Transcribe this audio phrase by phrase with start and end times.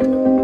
[0.00, 0.37] حياكم الله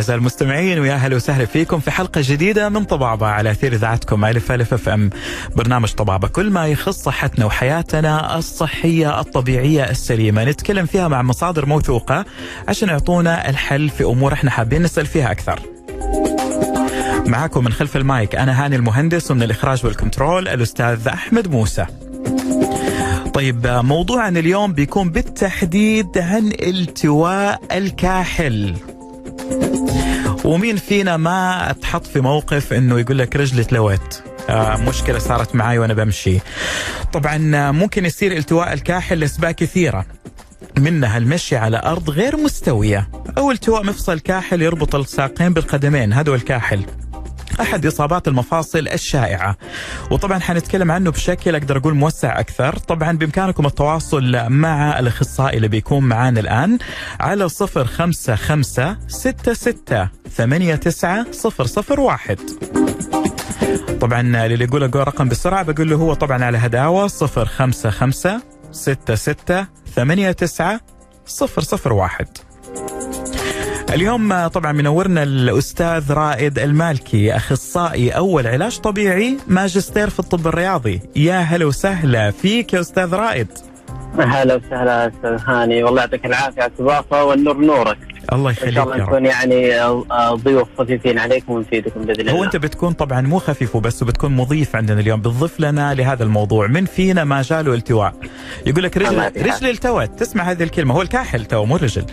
[0.00, 4.52] أعزائي المستمعين ويا أهلا وسهلا فيكم في حلقة جديدة من طبابة على أثير إذاعتكم ألف
[4.52, 5.10] ألف أف أم
[5.56, 12.24] برنامج طبابة كل ما يخص صحتنا وحياتنا الصحية الطبيعية السليمة نتكلم فيها مع مصادر موثوقة
[12.68, 15.60] عشان يعطونا الحل في أمور إحنا حابين نسأل فيها أكثر.
[17.26, 21.86] معاكم من خلف المايك أنا هاني المهندس ومن الإخراج والكنترول الأستاذ أحمد موسى.
[23.34, 28.74] طيب موضوعنا اليوم بيكون بالتحديد عن التواء الكاحل
[30.44, 35.78] ومين فينا ما اتحط في موقف إنه يقول لك رجلي تلوت؟ آه مشكلة صارت معي
[35.78, 36.38] وأنا بمشي.
[37.12, 37.38] طبعا
[37.70, 40.06] ممكن يصير التواء الكاحل لأسباب كثيرة.
[40.78, 46.34] منها المشي على أرض غير مستوية أو التواء مفصل كاحل يربط الساقين بالقدمين هذا هو
[46.34, 46.82] الكاحل.
[47.60, 49.56] أحد إصابات المفاصل الشائعة.
[50.10, 52.76] وطبعا حنتكلم عنه بشكل أقدر أقول موسع أكثر.
[52.78, 56.78] طبعا بإمكانكم التواصل مع الأخصائي اللي بيكون معانا الآن
[57.20, 58.62] على 055
[59.08, 61.24] 66 89
[61.98, 62.38] 001
[64.00, 68.40] طبعا للي يقول أقول رقم بسرعة بقول له هو طبعا على هداوة 055
[68.72, 69.66] 66
[69.96, 70.78] 89
[71.84, 72.26] 001
[73.94, 81.00] اليوم طبعا منورنا الأستاذ رائد المالكي أخصائي أول علاج طبيعي ماجستير في الطب الرياضي.
[81.16, 83.48] يا هلا وسهلا فيك يا أستاذ رائد.
[84.18, 85.82] هلا وسهلا أستاذ هاني.
[85.82, 87.98] والله يعطيك العافية على الصباحه والنور نورك
[88.32, 88.96] الله إن يخليك شاء الله.
[88.96, 89.70] نكون يعني
[90.34, 92.32] ضيوف خفيفين عليكم ونفيدكم بإذن الله.
[92.32, 95.20] هو أنت بتكون طبعا مو خفيف وبس وبتكون مضيف عندنا اليوم.
[95.20, 96.66] بتضيف لنا لهذا الموضوع.
[96.66, 98.14] من فينا ما جاله التواء.
[98.66, 99.32] يقول لك رجل.
[99.36, 100.94] رجل التوت تسمع هذه الكلمة.
[100.94, 102.04] هو الكاحل تو مو الرجل.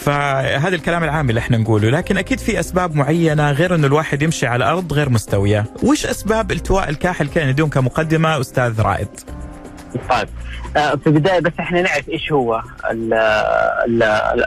[0.00, 1.90] فهذا الكلام العام اللي إحنا نقوله.
[1.90, 5.64] لكن أكيد في أسباب معينة غير إنه الواحد يمشي على أرض غير مستوية.
[5.82, 9.08] وش أسباب التواء الكاحل كان نديهم كمقدمة أستاذ رائد؟
[10.10, 10.28] طيب.
[10.74, 13.14] في البداية بس إحنا نعرف إيش هو ال-
[13.86, 14.02] ال-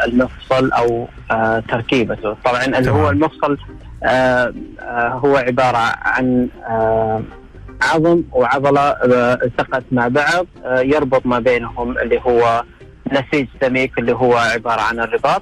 [0.06, 2.92] المفصل أو آه، تركيبته طبعا اللي.
[2.92, 3.58] هو المفصل
[4.04, 7.22] آه، آه، هو عبارة عن آه،
[7.82, 12.64] عظم وعضلة آه، التقت مع بعض آه، يربط ما بينهم اللي هو
[13.12, 15.42] نسيج سميك اللي هو عبارة عن الرباط.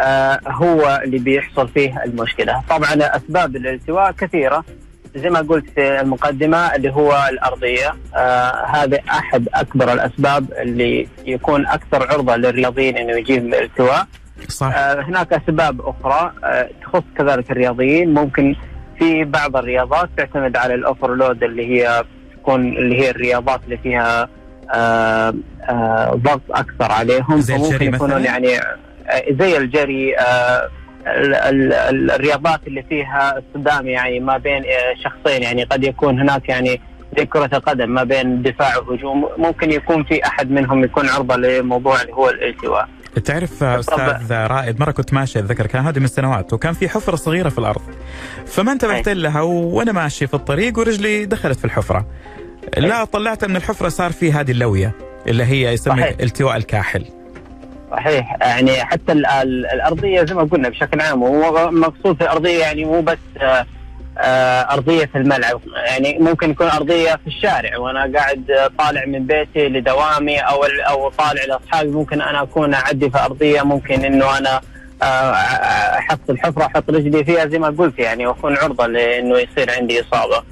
[0.00, 4.64] آه، هو اللي بيحصل فيه المشكلة طبعا أسباب الالتواء كثيرة
[5.14, 11.66] زي ما قلت في المقدمة اللي هو الأرضية آه هذا أحد أكبر الأسباب اللي يكون
[11.66, 14.06] أكثر عرضة للرياضيين إنه يجيب التواء
[14.48, 14.74] صح.
[14.74, 18.14] آه هناك أسباب أخرى آه تخص كذلك الرياضيين.
[18.14, 18.54] ممكن
[18.98, 22.04] في بعض الرياضات تعتمد على الأوفرلود اللي هي
[22.36, 24.28] تكون اللي هي الرياضات اللي فيها
[24.74, 25.34] آه
[25.68, 27.40] آه ضغط أكثر عليهم.
[27.40, 28.76] زي الجري مثلاً؟ يعني آه
[29.40, 30.68] زي الجري آه
[31.06, 34.62] الرياضات اللي فيها صدام يعني ما بين
[35.04, 36.80] شخصين يعني قد يكون هناك يعني
[37.18, 39.28] زي كرة القدم ما بين دفاع وهجوم.
[39.38, 42.88] ممكن يكون في أحد منهم يكون عرضة لموضوع اللي هو الالتواء.
[43.24, 47.48] تعرف أستاذ رائد مرة كنت ماشي أتذكر كان هذه من سنوات وكان في حفرة صغيرة
[47.48, 47.82] في الأرض.
[48.46, 52.06] فما انتبهت لها وأنا ماشي في الطريق ورجلي دخلت في الحفرة.
[52.76, 54.92] لا طلعت من الحفرة صار في هذه اللوية
[55.26, 56.08] اللي هي يسمى.
[56.08, 57.04] التواء الكاحل.
[57.90, 58.36] صحيح.
[58.40, 61.70] يعني حتى ال- ال- الأرضية زي ما قلنا بشكل عام هو
[62.04, 63.66] في الأرضية يعني مو بس آه،
[64.18, 65.60] آه، أرضية الملعب.
[65.86, 70.80] يعني ممكن يكون أرضية في الشارع وأنا قاعد آه، طالع من بيتي لدوامي أو ال-
[70.80, 71.88] أو طالع لأصحابي.
[71.90, 74.60] ممكن أنا أكون أعدي في أرضية ممكن إنه أنا
[75.02, 75.32] آه،
[75.98, 80.42] أحط الحفرة أحط رجلي فيها زي ما قلت يعني وأكون عرضة لإنه يصير عندي صحيح.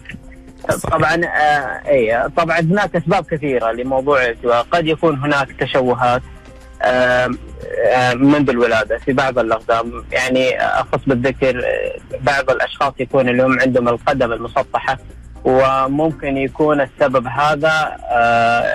[0.92, 1.20] طبعا
[1.88, 4.32] اي طبعا هناك أسباب كثيرة لموضوع
[4.72, 6.22] قد يكون هناك تشوهات.
[8.14, 11.64] منذ الولادة في بعض الأقدام، يعني أخص بالذكر
[12.20, 14.98] بعض الأشخاص يكون لهم عندهم القدم المسطحة
[15.44, 18.72] وممكن يكون السبب هذا آه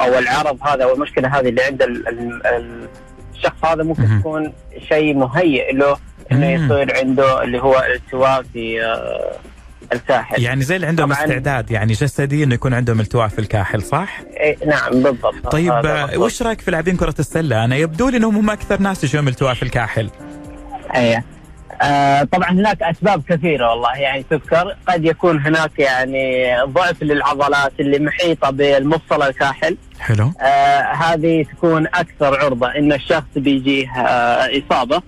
[0.00, 2.88] أو العرض هذا أو المشكلة هذه اللي عند ال- ال- ال-
[3.34, 4.20] الشخص هذا ممكن.
[4.20, 4.52] تكون
[4.88, 5.96] شيء مهيئ له
[6.32, 6.50] إنه.
[6.50, 9.32] يصير عنده اللي هو التواء في آه
[9.92, 10.42] الكاحل.
[10.42, 11.12] يعني زي اللي عندهم.
[11.12, 16.04] استعداد يعني جسدي إنه يكون عندهم التواء في الكاحل صح؟ إيه نعم بالضبط طيب آه،
[16.06, 16.18] مظبوط.
[16.18, 19.54] وش رأيك في لاعبين كرة السلة؟ أنا يبدو لي إنهم هم أكثر ناس يجيهم التواء
[19.54, 20.10] في الكاحل.
[20.94, 21.24] إيه
[21.82, 27.98] آه طبعا هناك أسباب كثيرة والله يعني تذكر قد يكون هناك يعني ضعف للعضلات اللي
[27.98, 35.02] محيطة بالمفصل الكاحل حلو؟ آه هذه تكون أكثر عرضة إن الشخص بيجيه آه إصابة.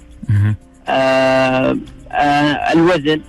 [0.88, 1.76] آه
[2.12, 3.20] آه الوزن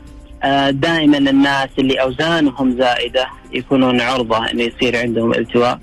[0.70, 5.80] دائما الناس اللي أوزانهم زائدة يكونون عرضة إنه يصير عندهم التواء.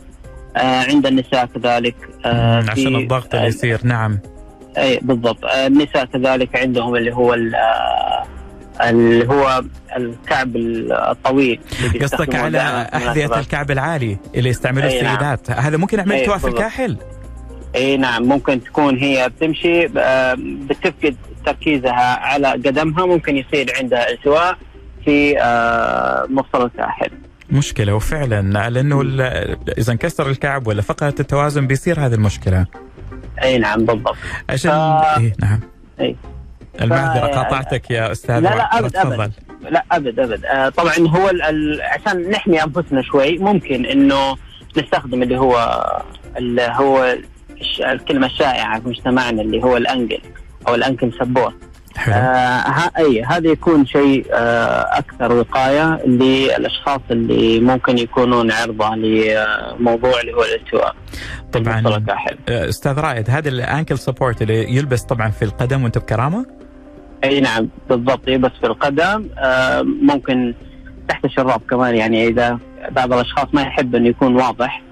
[0.57, 1.95] آه عند النساء كذلك
[2.25, 3.81] آه عشان الضغط اللي آه، يصير.
[3.85, 4.19] نعم.
[4.79, 5.45] إي بالضبط.
[5.45, 8.25] آه، النساء كذلك عندهم اللي هو ال- آه،
[8.91, 9.63] اللي هو
[9.97, 11.61] الكعب الطويل
[12.03, 13.39] قصدك على احذيه.
[13.41, 15.07] الكعب العالي اللي يستعملوه نعم.
[15.07, 15.51] السيدات.
[15.51, 16.49] هذا ممكن نعمل أي التواء في.
[16.49, 16.97] الكاحل
[17.77, 18.23] إي نعم.
[18.23, 21.17] ممكن تكون هي بتمشي آه، بتفقد
[21.47, 24.57] تركيزها على قدمها ممكن يصير عندها التواء
[25.05, 27.11] في آه، مفصل الكاحل
[27.51, 29.21] مشكلة وفعلا لأنه ال-
[29.79, 32.67] إذا انكسر الكعب ولا فقدت التوازن بيصير هذه المشكلة
[33.43, 34.17] أي نعم بالضبط
[34.51, 34.73] أجل ف-
[35.19, 35.61] إيه نعم.
[36.81, 38.79] المعذره ف- قاطعتك يا أستاذ لا، لا،.
[38.79, 39.33] أبد، أبد.
[39.71, 44.37] لا أبد أبد آه، طبعا هو ال- ال- عشان نحمي أنفسنا شوي ممكن إنه
[44.77, 45.83] نستخدم اللي هو
[46.37, 47.17] اللي هو
[47.61, 50.19] الش- الكلمة الشائعة في مجتمعنا اللي هو ال ankle
[50.69, 51.55] أو ال ankle support.
[51.97, 52.15] حلو.
[52.15, 60.21] آه ها- أي هذا يكون شيء آه أكثر وقاية للأشخاص اللي ممكن يكونون عرضة لموضوع
[60.21, 60.95] اللي هو الالتواء
[61.53, 61.83] طبعاً.
[62.49, 66.47] آه، أستاذ رائد هذا ال ankle support اللي يلبس طبعا في القدم وأنت بكرامة؟
[67.25, 69.29] أي نعم بالضبط يلبس في القدم.
[69.39, 70.55] آه ممكن
[71.09, 72.59] تحت الشراب كمان يعني إذا
[72.91, 74.83] بعض الأشخاص ما يحب انه يكون واضح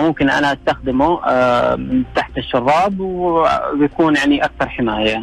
[0.00, 5.20] فممكن أنا أستخدمه آه من تحت الشراب وبيكون يعني أكثر حماية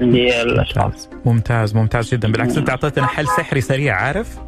[0.00, 1.10] للاشخاص ممتاز.
[1.26, 2.32] ممتاز ممتاز جدا.
[2.32, 4.38] بالعكس أنت أعطيتنا حل سحري سريع عارف؟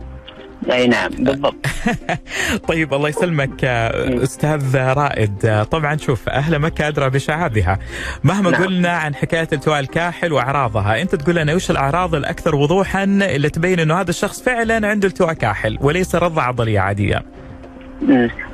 [0.73, 1.67] أي نعم بالضبط.
[2.69, 5.47] طيب الله يسلمك آه، أستاذ رائد.
[5.47, 7.79] آه، طبعا شوف أهل مكة أدرى بشعابها.
[8.25, 8.65] مهما نعم.
[8.65, 13.81] قلنا عن حكاية التواء الكاحل وأعراضها أنت تقول لنا وش الأعراض الأكثر وضوحا اللي تبين
[13.81, 17.23] إنه هذا الشخص فعلا عنده التواء كاحل وليس رضع عضلية عادية.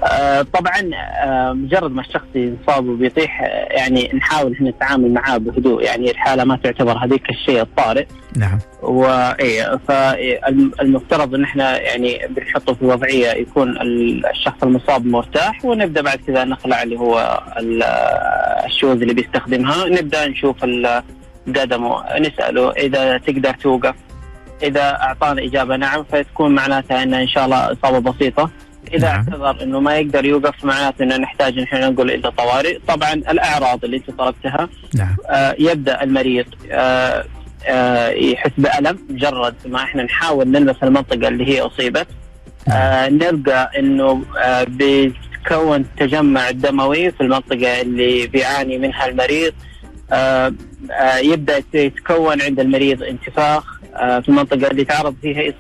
[0.04, 0.90] آه طبعا
[1.24, 5.82] آه مجرد ما الشخص ينصاب وبيطيح آه، يعني نحاول إحنا نتعامل معاه بهدوء.
[5.84, 8.06] يعني الحالة ما تعتبر هذيك الشيء الطارئ.
[8.36, 8.58] نعم.
[8.82, 16.18] واي فالمفترض إن إحنا يعني بنحطه في وضعية يكون ال- الشخص المصاب مرتاح ونبدأ بعد
[16.26, 17.82] كذا نخلع اللي هو ال-
[18.66, 19.86] ال shoes اللي بيستخدمها.
[19.88, 20.56] نبدأ نشوف
[21.56, 23.94] قدمه نسأله إذا تقدر توقف.
[24.62, 28.50] إذا اعطانا اجابه نعم فتكون معناتها إن إن شاء الله إصابة بسيطة.
[28.94, 29.16] إذا نعم.
[29.44, 32.78] اعتذر إنه ما يقدر يوقف معناته انه نحتاج ان إحنا نقول إلى طوارئ.
[32.88, 35.16] طبعا الأعراض اللي أنت طلبتها نعم.
[35.30, 37.24] آه، يبدأ المريض آه،
[37.66, 42.06] آه، يحس بألم مجرد ما إحنا نحاول نلمس المنطقة اللي هي أصيبت.
[42.72, 49.52] آه، نلقى إنه آه، بيتكون تجمع دموي في المنطقة اللي بيعاني منها المريض.
[50.12, 50.52] آه،
[50.90, 53.77] آه، يبدأ يتكون عند المريض انتفاخ.
[53.96, 55.52] في المنطقة اللي تعرض فيها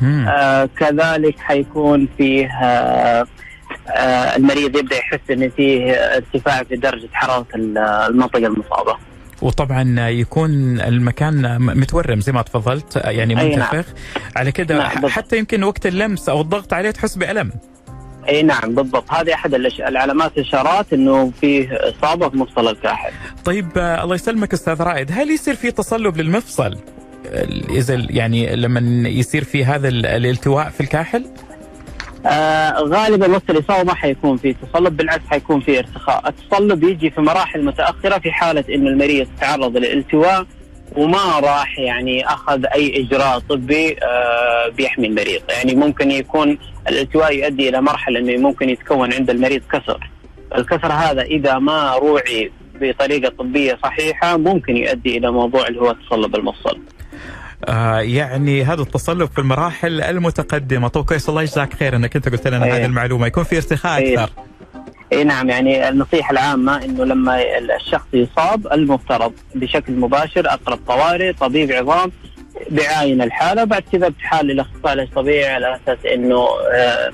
[0.00, 0.26] مم.
[0.28, 3.26] آه، كذلك حيكون فيه آه،
[3.88, 8.96] آه، المريض يبدأ يحس إن فيه ارتفاع في درجة حرارة المنطقة المصابة.
[9.42, 13.76] وطبعا يكون المكان متورم زي ما تفضلت يعني أي نعم.
[13.76, 13.94] منتفخ
[14.36, 15.06] على كده نعم،.
[15.06, 17.50] حتى يمكن وقت اللمس أو الضغط عليه تحس بألم
[18.28, 23.10] أي نعم بالضبط هذه أحد العلامات الإشارات إنه فيه إصابة في مفصل الكاحل.
[23.44, 26.95] طيب آه، الله يسلمك أستاذ رائد هل يصير في تصلب للمفصل آه،
[27.70, 31.24] إذا يعني لما يصير في هذا ال- الالتواء في الكاحل
[32.26, 37.20] آه غالبا وقت الإصابة ما حيكون فيه تصلب بالعكس حيكون فيه ارتخاء، التصلب يجي في
[37.20, 40.46] مراحل متأخرة في حالة انه المريض تعرض للالتواء
[40.96, 46.58] وما راح يعني أخذ أي إجراء طبي آه بيحمي المريض، يعني ممكن يكون
[46.88, 50.10] الالتواء يؤدي إلى مرحلة إنه ممكن يتكون عند المريض كسر.
[50.56, 56.36] الكسر هذا إذا ما روعي بطريقة طبية صحيحة ممكن يؤدي إلى موضوع اللي هو تصلب
[56.36, 56.78] المفصل.
[57.64, 60.88] آه يعني هذا التصلب في المراحل المتقدمة.
[60.88, 61.28] طب كويس.
[61.28, 62.76] الله يجزاك خير إنك أنت قلت لنا أيه.
[62.76, 63.26] هذه المعلومة.
[63.26, 64.24] يكون في ارتخاء أيه.
[64.24, 64.32] أكثر.
[65.12, 65.48] اي نعم.
[65.50, 67.42] يعني النصيحة العامة إنه لما
[67.76, 72.12] الشخص يصاب المفترض بشكل مباشر أقرب طوارئ طبيب عظام
[72.70, 77.12] بيعاين الحالة بعد كذا بتحال للاخصائي العلاج الطبيعي على أساس إنه آه،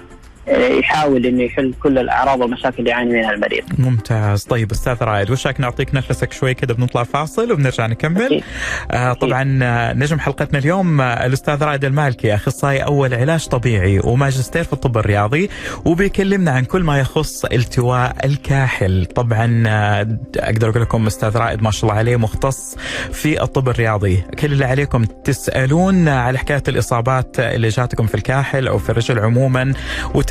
[0.48, 3.64] يحاول إنه يحل كل الأعراض والمشاكل اللي يعاني منها المريض.
[3.78, 4.44] ممتاز.
[4.44, 8.22] طيب أستاذ رائد وشك نعطيك نفسك شوي كده بنطلع فاصل وبنرجع نكمل.
[8.22, 8.42] أكيد.
[8.90, 14.64] آه طبعا آه، نجم حلقتنا اليوم آه، الأستاذ رائد المالكي أخصائي أول علاج طبيعي وماجستير
[14.64, 15.50] في الطب الرياضي
[15.84, 19.06] وبيكلمنا عن كل ما يخص التواء الكاحل.
[19.14, 22.76] طبعا آه، أقدر أقول لكم أستاذ رائد ما شاء الله عليه مختص
[23.12, 24.24] في الطب الرياضي.
[24.38, 29.72] كل اللي عليكم تسألون على حكاية الإصابات اللي جاتكم في الكاحل أو في الرجل عموما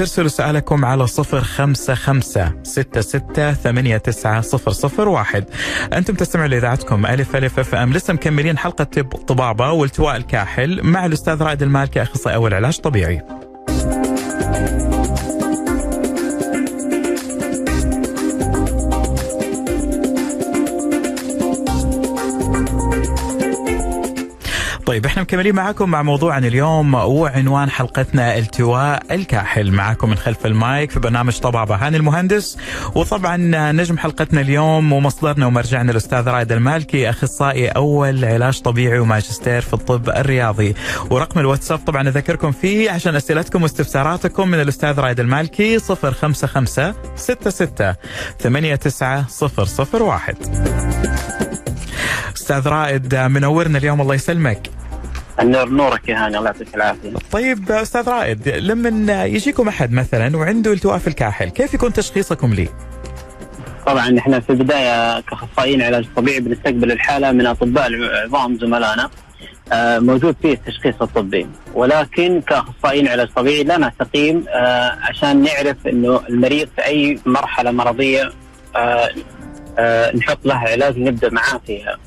[0.01, 5.45] وترسلوا سؤالكم على صفر خمسة خمسة ستة ستة ثمانية تسعة صفر صفر واحد.
[5.93, 7.93] أنتم تستمعوا لإذاعتكم ألف ألف أف أم.
[7.93, 13.21] لسه مكملين حلقة طب طبابة والتواء الكاحل مع الأستاذ رائد المالكي أخصائي أول علاج طبيعي.
[25.01, 30.91] طيب إحنا مكملين معاكم مع موضوعنا اليوم وعنوان حلقتنا التواء الكاحل معاكم من خلف المايك
[30.91, 32.57] في برنامج طبابة هاني المهندس.
[32.95, 33.37] وطبعا
[33.71, 40.09] نجم حلقتنا اليوم ومصدرنا ومرجعنا الأستاذ رائد المالكي أخصائي أول علاج طبيعي وماجستير في الطب
[40.09, 40.75] الرياضي.
[41.09, 47.95] ورقم الواتساب طبعا أذكركم فيه عشان أسئلتكم واستفساراتكم من الأستاذ رائد المالكي 055 66
[48.39, 49.25] 89
[50.01, 50.35] 001
[52.35, 54.80] أستاذ رائد منورنا اليوم الله يسلمك.
[55.41, 57.13] النور نورك يا هاني الله يعطيك العافية.
[57.31, 62.67] طيب أستاذ رائد لما يجيكم أحد مثلا وعنده التواء في الكاحل كيف يكون تشخيصكم ليه؟
[63.85, 69.09] طبعا إحنا في البداية كأخصائيين علاج طبيعي بنستقبل الحالة من أطباء العظام زملائنا
[69.73, 71.47] آه، موجود فيه التشخيص الطبي.
[71.73, 78.31] ولكن كأخصائيين علاج طبيعي لا نستقيم آه، عشان نعرف إنه المريض في أي مرحلة مرضية
[78.75, 81.97] آه، نحط له علاج نبدأ معاه فيها.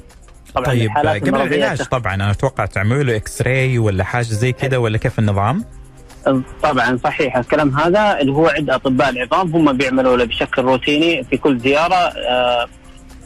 [0.54, 4.76] طبعا طيب قبل العلاج طبعا أنا أتوقع تعملوا له إكس راي ولا حاجة زي كذا
[4.76, 5.64] ولا كيف النظام؟
[6.62, 11.36] طبعا صحيح الكلام هذا اللي هو عند أطباء العظام هم بيعملوا له بشكل روتيني في
[11.36, 12.66] كل زيارة آه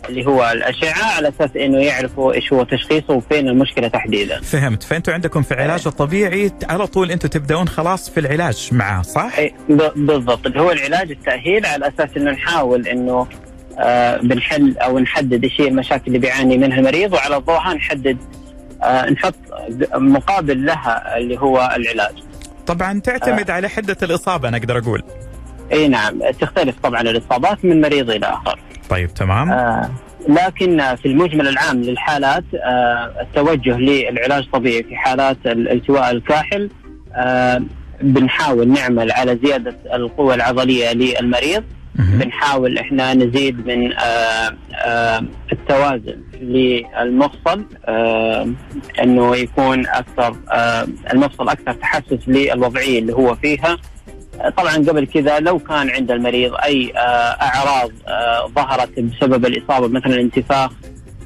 [0.08, 4.40] اللي هو الأشعة على أساس إنه يعرفوا إيش هو تشخيصه وفين المشكلة تحديدا.
[4.40, 9.32] فهمت، فانتم عندكم في العلاج الطبيعي على طول أنتم تبدأون خلاص في العلاج معه صح؟
[9.97, 13.26] بالضبط اللي هو العلاج التأهيل على أساس إنه نحاول إنه
[14.23, 18.16] بنحل أو نحدد إيش هي المشاكل اللي بيعاني منها المريض وعلى ضوءها نحدد
[18.82, 19.35] آه نحط
[19.94, 22.14] مقابل لها اللي هو العلاج.
[22.66, 25.02] طبعا تعتمد آه على حدة الإصابة أنا أقدر أقول.
[25.73, 28.61] إي نعم تختلف طبعا الإصابات من مريض إلى آخر.
[28.90, 29.50] طيب تمام.
[29.52, 29.90] آه
[30.28, 36.70] لكن في المجمل العام للحالات آه التوجه للعلاج الطبيعي في حالات الالتواء الكاحل
[37.14, 37.62] آه
[38.02, 41.64] بنحاول نعمل على زيادة القوة العضلية للمريض
[41.99, 48.49] بنحاول إحنا نزيد من آه آه التوازن للمفصل آه
[49.02, 50.37] إنه يكون أكثر
[51.12, 53.76] المفصل أكثر تحسس للوضعية اللي هو فيها.
[54.57, 57.90] طبعا قبل كذا لو كان عند المريض أي أعراض
[58.57, 60.71] ظهرت بسبب الإصابة مثلا انتفاخ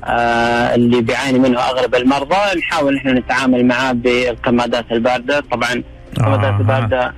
[0.04, 5.40] آه اللي بيعاني منه أغلب المرضى نحاول إحنا نتعامل معاه بالكمادات الباردة.
[5.40, 6.58] طبعا الكمادات آه.
[6.60, 7.14] الباردة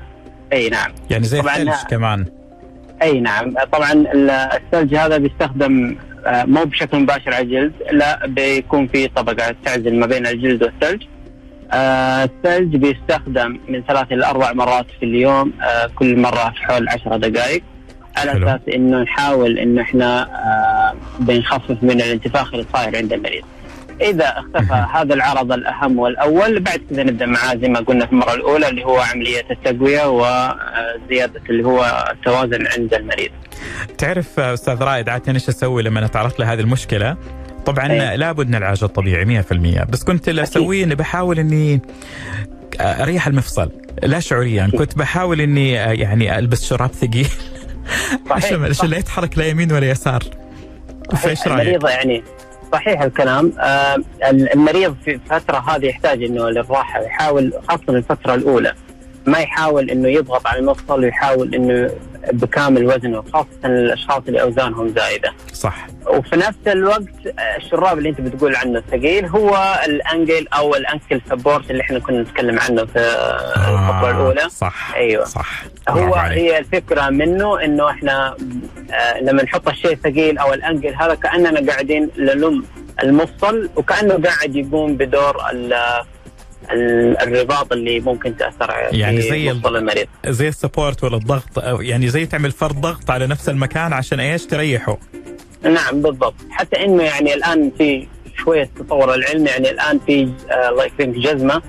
[0.52, 0.92] إي نعم.
[1.10, 2.26] يعني زي الثلج كمان.
[3.02, 4.04] أي نعم طبعا
[4.56, 5.96] الثلج هذا بيستخدم
[6.26, 11.02] مو بشكل مباشر على الجلد لا بيكون في طبقه تعزل ما بين الجلد والثلج
[11.72, 16.88] آه الثلج بيستخدم من ثلاث إلى أربع مرات في اليوم آه كل مرة في حول
[16.88, 17.62] 10 دقائق
[18.16, 18.30] على.
[18.32, 23.44] أساس إنه نحاول إنه إحنا آه بنخفف من الانتفاخ اللي صاير عند المريض.
[24.00, 28.34] إذا اختفى هذا العرض الأهم والأول بعد كذا نبدأ معاه زي ما قلنا في المرة
[28.34, 33.30] الأولى اللي هو عمليه التقوية وزياده اللي هو التوازن عند المريض.
[33.98, 37.16] تعرف أستاذ رائد عادة إيش أسوي لما تعرضت لهذه المشكلة؟
[37.66, 38.16] طبعا أيه.
[38.16, 39.52] لابد من العلاج الطبيعي 100%
[39.88, 41.80] بس كنت اللي أسويه إني بحاول إني
[42.80, 43.70] أريح المفصل
[44.02, 47.28] لا شعوريا كنت بحاول إني يعني ألبس شراب ثقيل
[48.30, 50.22] عشان لا يتحرك لا يمين ولا يسار
[51.16, 52.22] فإيش رأيك؟ المريض يعني
[52.74, 53.52] صحيح الكلام.
[53.60, 53.96] آه
[54.30, 58.72] المريض في الفترة هذه يحتاج إنه للراحة يحاول خاصة الفترة الأولى.
[59.26, 61.90] ما يحاول إنه يضغط على المفصل ويحاول إنه
[62.32, 65.32] بكامل وزنه خاصة الأشخاص اللي أوزانهم زايدة.
[65.52, 65.86] صح.
[66.06, 67.02] وفي نفس الوقت
[67.56, 72.58] الشراب اللي أنت بتقول عنه الثقيل هو الأنجل أو الأنكل سبورت اللي إحنا كنا نتكلم
[72.58, 72.98] عنه في
[73.56, 74.48] الخطوه آه الأولى.
[74.48, 74.94] صح.
[74.96, 75.64] أيوه صح.
[75.88, 78.36] هو هي الفكرة منه إنه إحنا
[78.92, 82.64] آه لما نحط الشيء ثقيل أو الانجل هذا كأننا قاعدين نلم
[83.02, 85.36] المفصل وكأنه قاعد يقوم بدور
[87.22, 90.06] الرباط اللي ممكن تأثر يعني زي المريض.
[90.26, 94.46] زي السبورت ولا الضغط أو يعني زي تعمل فرض ضغط على نفس المكان عشان إيش؟
[94.46, 94.98] تريحه.
[95.62, 96.34] نعم بالضبط.
[96.50, 98.06] حتى إنه يعني الآن في
[98.44, 100.28] شوية تطور العلم يعني الآن في
[100.70, 101.62] الله يكرمك جزمة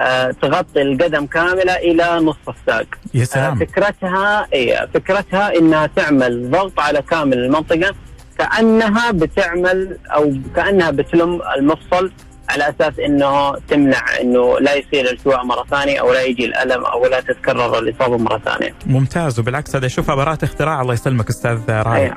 [0.00, 2.86] آه تغطي القدم كاملة إلى نصف الساق.
[3.14, 3.52] يا سلام.
[3.52, 7.94] آه فكرتها اي فكرتها إنها تعمل ضغط على كامل المنطقة
[8.38, 12.12] كأنها بتعمل أو كأنها بتلم المفصل
[12.54, 17.06] على أساس إنه تمنع إنه لا يصير التواء مرة ثانية أو لا يجي الألم أو
[17.06, 18.74] لا تتكرر الإصابة مرة ثانية.
[18.86, 22.12] ممتاز وبالعكس هذا اشوفها براءة اختراع الله يسلمك أستاذ رائد.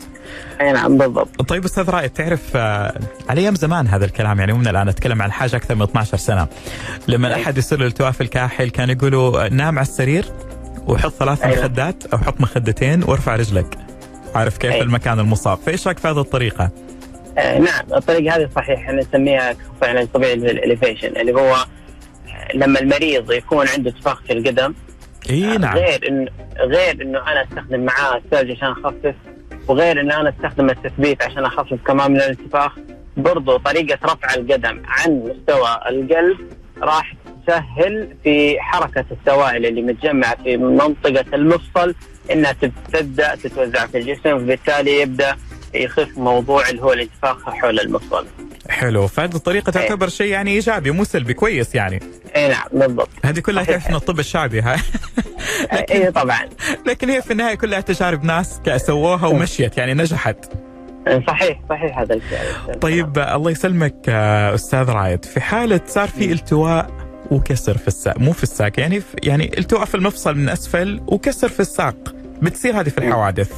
[0.62, 1.42] أي نعم بالضبط.
[1.42, 2.56] طيب أستاذ رائد تعرف
[3.30, 6.48] على أيام زمان هذا الكلام يعني من الآن اتكلم عن حاجة أكثر من 12 سنة.
[7.08, 10.26] لما احد يصير له التواء في الكاحل كان يقولوا نام على السرير
[10.88, 11.58] وحط ثلاث أيوة.
[11.58, 13.78] مخدات أو حط مخدتين وارفع رجلك.
[14.36, 14.84] عارف كيف أيوة.
[14.84, 16.70] المكان المصاب، فإيش رأيك في هذه الطريقة؟
[17.38, 21.66] آه نعم الطريقة هذه صحيح إحنا نسميها علاج طبيعي الإليفيشن اللي هو
[22.56, 24.74] لما المريض يكون عنده انتفاخ في القدم
[25.30, 25.78] إي نعم.
[25.78, 29.16] غير انه غير إنه أنا أستخدم معاه الثلج عشان أخفف
[29.68, 32.72] وغير انه أنا أستخدم التثبيت عشان أخفف كمان من الانتفاخ
[33.18, 36.38] برضو طريقة رفع القدم عن مستوى القلب
[36.82, 37.14] راح
[37.48, 41.96] تسهل في حركة السوائل اللي متجمعة في منطقة المفصل
[42.32, 42.56] إنها
[42.94, 45.36] تبدأ تتوزع في الجسم وبالتالي يبدأ
[45.74, 48.26] يخف موضوع اللي هو الانتفاخ حول المفصل.
[48.70, 49.08] حلو.
[49.08, 52.00] فهذه الطريقة تعتبر شيء يعني إيجابي مو سلبي كويس يعني.
[52.36, 53.10] اي نعم بالضبط.
[53.26, 54.78] هذه كلها تعرف من الطب الشعبي ها؟
[55.92, 56.50] اي طبعا.
[56.88, 60.38] لكن هي في النهاية كلها تجارب ناس سووها ومشيت يعني نجحت.
[61.28, 62.74] صحيح صحيح هذا الشيء.
[62.82, 66.92] طيب الله يسلمك آه، أستاذ رايد في حالة صار في التواء
[67.32, 71.50] وكسر في الساق مو في الساق يعني في يعني التواء في المفصل من أسفل وكسر
[71.50, 73.52] في الساق بتصير هذه في الحوادث.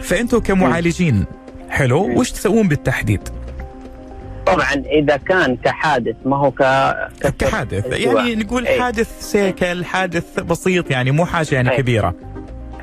[0.00, 1.24] فانتم كمعالجين
[1.74, 2.18] حلو.
[2.18, 3.28] وش تسوون بالتحديد؟
[4.46, 6.62] طبعا إذا كان كحادث ما هو ك
[7.38, 7.86] كحادث.
[7.92, 8.80] يعني نقول أي.
[8.80, 11.76] حادث سيكل حادث بسيط يعني مو حاجة يعني أي.
[11.76, 12.14] كبيرة.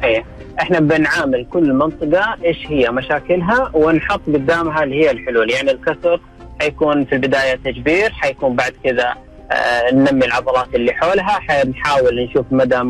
[0.03, 0.23] اي
[0.59, 5.51] إحنا بنعامل كل منطقة إيش هي مشاكلها ونحط قدامها اللي هي الحلول.
[5.51, 6.21] يعني الكسر
[6.61, 9.15] حيكون في البداية تجبير حيكون بعد كذا
[9.51, 12.81] آه ننمي العضلات اللي حولها حنحاول نشوف مدى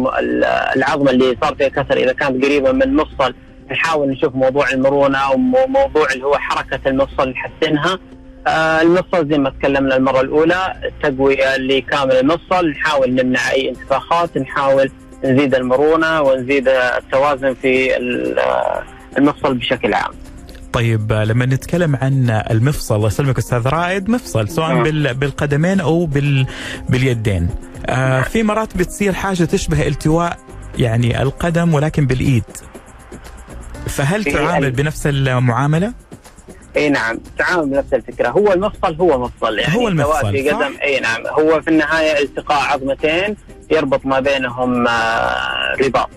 [0.75, 3.33] العظمه اللي صار فيها كسر إذا كانت قريبة من مفصل
[3.71, 7.99] نحاول نشوف موضوع المرونة وموضوع اللي هو حركة المفصل نحسنها
[8.47, 14.91] آه المفصل زي ما تكلمنا المرة الأولى التقوية لكامل المفصل نحاول نمنع أي انتفاخات نحاول
[15.23, 17.97] نزيد المرونة ونزيد التوازن في
[19.17, 20.11] المفصل بشكل عام.
[20.73, 24.83] طيب لما نتكلم عن المفصل الله يسلمك أستاذ رائد مفصل سواء نعم.
[25.13, 26.45] بالقدمين أو بال
[26.89, 27.49] باليدين.
[27.85, 30.37] آه في مرات بتصير حاجة تشبه التواء
[30.77, 32.43] يعني القدم ولكن بالإيد.
[33.87, 35.93] فهل تعامل بنفس المعاملة؟
[36.77, 37.19] اي نعم.
[37.37, 38.29] تعامل بنفس الفكرة.
[38.29, 39.59] هو المفصل هو مفصل.
[39.59, 41.27] يعني هو المفصل في قدم اي نعم.
[41.27, 43.35] هو في النهاية التقاء عظمتين
[43.71, 46.09] يربط ما بينهم آه رباط.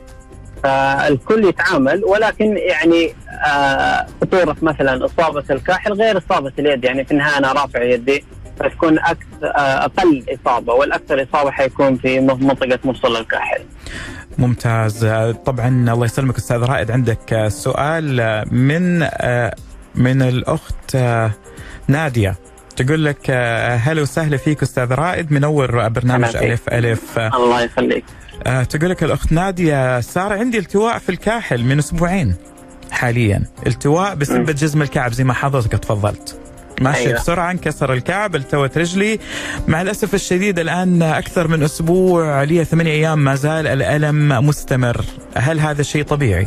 [0.63, 3.15] فالكل يتعامل ولكن يعني
[3.47, 6.85] آه خطورة مثلا إصابة الكاحل غير إصابة اليد.
[6.85, 8.25] يعني في النهاية أنا رافع يدي
[8.61, 9.15] فتكون آه
[9.85, 13.61] أقل إصابة والأكثر إصابة حيكون في منطقة مفصل الكاحل.
[14.39, 15.07] ممتاز.
[15.47, 16.91] طبعا الله يسلمك أستاذ رائد.
[16.91, 19.55] عندك سؤال من آه،
[19.95, 21.31] من الأخت آه،
[21.89, 22.35] نادية.
[22.77, 23.31] تقول لك
[23.81, 25.33] هلا وسهلا فيك أستاذ رائد.
[25.33, 27.19] منور برنامج ألف ألف.
[27.19, 28.05] الله يخليك.
[28.45, 32.35] تقول لك الأخت نادية صار عندي التواء في الكاحل من أسبوعين
[32.91, 33.43] حاليا.
[33.67, 36.41] التواء بسبب جزم الكعب زي ما حضرتك تفضلت.
[36.81, 37.19] ماشي أيوة.
[37.19, 39.19] بسرعة انكسر الكعب التوت رجلي.
[39.69, 45.05] مع الأسف الشديد الآن أكثر من أسبوع لي ثمانية أيام ما زال الألم مستمر.
[45.37, 46.47] هل هذا شيء طبيعي؟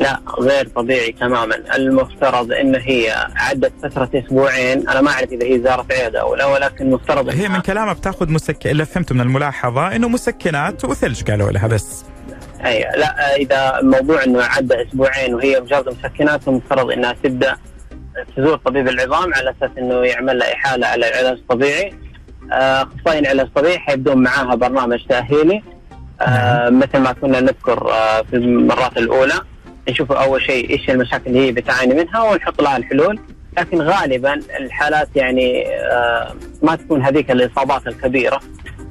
[0.00, 1.54] لا غير طبيعي تماما.
[1.76, 4.88] المفترض إن هي عدت فترة أسبوعين.
[4.88, 8.30] أنا ما أعرف إذا هي زارت عيادة أو لا ولكن مفترض هي من كلامها بتاخذ
[8.30, 12.04] مسكن اللي فهمته من الملاحظة إنه مسكنات وثلج قالوا لها بس.
[12.64, 17.56] اي لا إذا الموضوع إنه عدى أسبوعين وهي مجرد مسكنات المفترض إنها تبدأ
[18.36, 21.94] تزور طبيب العظام على أساس إنه يعمل لها إحالة على العلاج الطبيعي.
[22.52, 25.62] آه، أخصائيين العلاج الطبيعي حيبدون معاها برنامج تأهيلي.
[26.20, 26.78] آه نعم.
[26.78, 29.40] مثل ما كنا نذكر آه في المرات الأولى
[29.88, 33.18] نشوف أول شيء إيش المشاكل اللي هي بتعاني منها ونحط لها الحلول.
[33.58, 38.40] لكن غالبا الحالات يعني آه ما تكون هذيك الإصابات الكبيرة.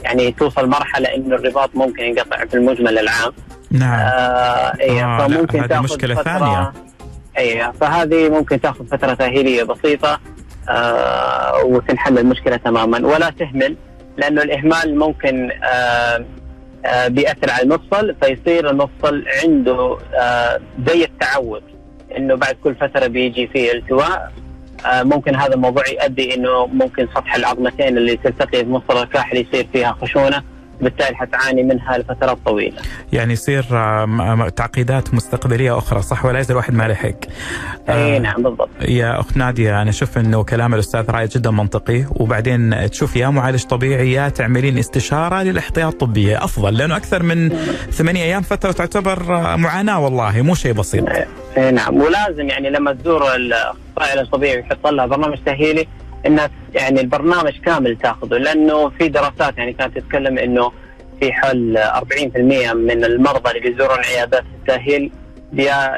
[0.04, 3.32] يعني توصل مرحلة إنه الرباط ممكن ينقطع في المجمل العام.
[3.72, 4.00] نعم.
[4.00, 6.74] آه إيه آه فممكن تأخذ مشكلة ثانية.
[7.38, 10.20] اي فهذه ممكن تاخذ فترة تأهيلية بسيطة
[10.70, 13.08] آه وتنحل المشكلة تماما.
[13.08, 13.76] ولا تهمل
[14.18, 16.26] لأنه الإهمال ممكن آه
[16.86, 21.64] آه بيأثر على المفصل فيصير المفصل عنده آه زي التعود
[22.18, 24.32] إنه بعد كل فترة بيجي فيه التواء.
[24.86, 29.68] آه ممكن هذا الموضوع يؤدي إنه ممكن سطح العظمتين اللي تلتقي في مفصل الكاحل يصير
[29.74, 30.44] فيها خشونة.
[30.82, 32.78] بالتالي حتعاني منها لفترات طويلة.
[33.14, 33.64] يعني يصير
[34.50, 37.06] تعقيدات مستقبلية أخرى صح ولا يزال الواحد ما لحق.
[37.90, 38.70] إي آه نعم بالضبط.
[38.82, 43.64] يا اخت نادية أنا أشوف إنه كلام الأستاذ رايد جدا منطقي وبعدين تشوف يا معالج
[43.64, 47.50] طبيعي يا تعملين استشارة للإحتياط الطبية أفضل لأنه أكثر من
[47.92, 49.24] ثمانية أيام فترة تعتبر
[49.58, 51.06] معاناة والله مو شيء بسيط.
[51.58, 55.88] إي نعم ولازم يعني لما تزور الأخصائي الطبيعي ويحط لها برنامج تأهيلي
[56.28, 60.72] انها يعني البرنامج كامل تاخذه لأنه في دراسات يعني كانت تتكلم إنه
[61.20, 62.38] في حول 40%
[62.74, 65.12] من المرضى اللي بيزورون عيادات التاهيل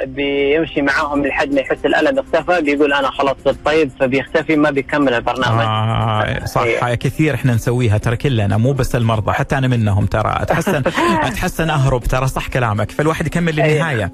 [0.05, 5.13] بيمشي معاهم لحد ما يحس الألم اختفى بيقول أنا خلاص صرت طيب فبيختفي ما بيكمل
[5.13, 5.65] البرنامج.
[5.65, 6.97] آه صح هي.
[6.97, 10.83] كثير إحنا نسويها ترى كلنا مو بس المرضى حتى أنا منهم ترى اتحسن
[11.27, 14.11] أتحسن أهرب ترى صح كلامك فالواحد يكمل للنهاية.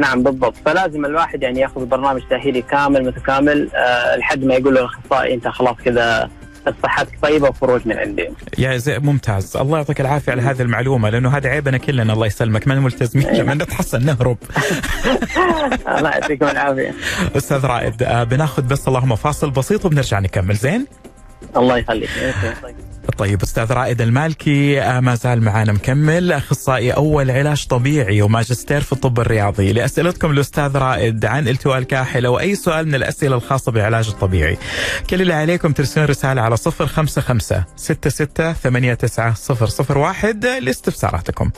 [0.00, 4.80] نعم بالضبط فلازم الواحد يعني ياخذ برنامج تأهيلي كامل متكامل أه لحد ما يقول له
[4.80, 6.30] الاخصائي أنت خلاص كذا
[6.82, 8.28] صحتك طيبة وخروج من عندي.
[8.58, 12.68] يا زي ممتاز، الله يعطيك العافية على هذه المعلومة لأنه هذا عيبنا كلنا الله يسلمك
[12.68, 14.38] ما ملتزمين لما نتحسن نهرب.
[15.98, 16.94] الله يعطيكم العافية.
[17.36, 20.86] أستاذ رائد آه، بناخذ بس اللهم فاصل بسيط وبنرجع نكمل زين؟
[21.56, 22.10] الله يخليك.
[23.18, 26.32] طيب أستاذ رائد المالكي آه، ما زال معنا مكمل.
[26.32, 29.72] أخصائي أول علاج طبيعي وماجستير في الطب الرياضي.
[29.72, 34.58] لأسئلتكم الأستاذ رائد عن التواء الكاحل أو اي سؤال من الأسئلة الخاصة بالعلاج الطبيعي.
[35.10, 39.34] كل اللي عليكم ترسلون رسالة على 055 66 89
[39.96, 41.50] 001 لاستفساراتكم.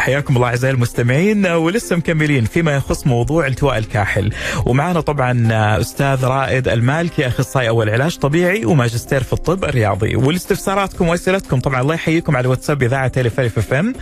[0.00, 4.32] حياكم الله أعزائي المستمعين ولسه مكملين فيما يخص موضوع التواء الكاحل.
[4.66, 5.48] ومعنا طبعا
[5.80, 10.16] أستاذ رائد المالكي أخصائي أول علاج طبيعي وماجستير في الطب الرياضي.
[10.16, 13.94] والاستفساراتكم وأسئلتكم طبعا الله يحييكم على واتساب إذاعة ألف ألف أف أم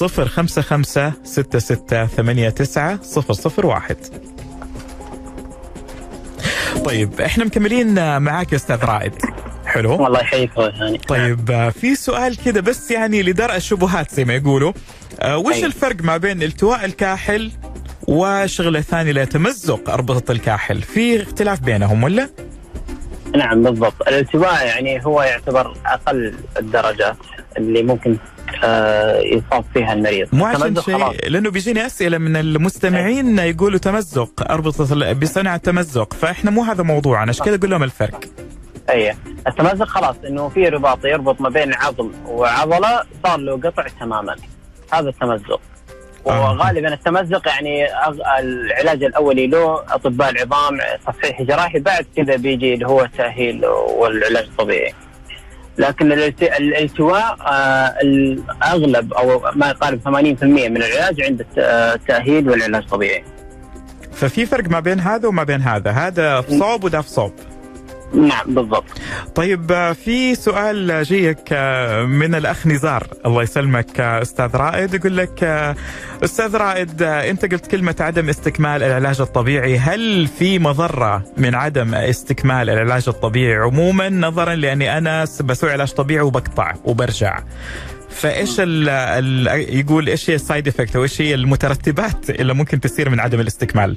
[0.00, 2.98] 055 66 89
[3.64, 3.96] 001
[6.84, 9.12] طيب إحنا مكملين معاك يا أستاذ رائد.
[9.66, 14.72] حلو؟ والله يحييك هاني طيب في سؤال كذا بس يعني لدرء الشبهات زي ما يقولوا.
[15.22, 15.66] وش أيوة.
[15.66, 17.50] الفرق ما بين التواء الكاحل
[18.08, 22.28] وشغلة ثاني لتمزق أربطة الكاحل؟ في اختلاف بينهم ولا؟
[23.36, 24.08] نعم بالضبط.
[24.08, 27.16] الالتواء يعني هو يعتبر أقل الدرجات
[27.56, 28.16] اللي ممكن
[28.64, 30.28] آه يصاب فيها المريض.
[30.32, 30.80] مو عشان.
[30.80, 36.14] شيء لأنه بيجيني أسئلة من المستمعين يقولوا تمزق أربطة بصنع التمزق.
[36.14, 37.28] فإحنا مو هذا موضوعنا.
[37.28, 38.24] عشان كذا أقول لهم الفرق؟
[38.90, 39.14] أي.
[39.46, 44.36] التمزق خلاص إنه في رباط يربط ما بين عظم وعضلة صار له قطع تماما.
[44.98, 45.60] هذا التمزق.
[46.26, 46.50] آه.
[46.52, 47.86] وغالبا التمزق يعني
[48.40, 53.64] العلاج الأولي له أطباء العظام تصحيح جراحي بعد كذا بيجي اللي هو التأهيل
[53.98, 54.94] والعلاج الطبيعي.
[55.78, 62.82] لكن الالت- الالتواء آه، الأغلب أو ما يقارب 80% من العلاج عند آه، التأهيل والعلاج
[62.82, 63.24] الطبيعي.
[64.12, 65.90] ففي فرق ما بين هذا وما بين هذا.
[65.90, 67.32] هذا في صوب وده في صوب.
[68.14, 68.84] نعم بالضبط.
[69.34, 73.06] طيب آه، في سؤال جيك آه، من الأخ نزار.
[73.26, 74.94] الله يسلمك آه، أستاذ رائد.
[74.94, 75.44] يقول لك
[76.24, 79.78] أستاذ رائد أنت قلت كلمة عدم استكمال العلاج الطبيعي.
[79.78, 86.22] هل في مضرة من عدم استكمال العلاج الطبيعي؟ عموما نظرا لأني أنا بسوي علاج طبيعي
[86.22, 87.40] وبقطع وبرجع.
[88.10, 89.46] فإيش ال ال
[89.78, 93.40] يقول إيش هي ال side effect أو إيش هي المترتبات اللي ممكن تصير من عدم
[93.40, 93.96] الاستكمال؟